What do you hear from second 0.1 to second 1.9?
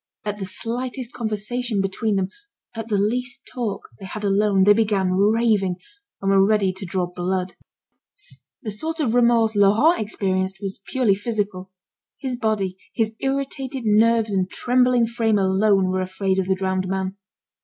At the slightest conversation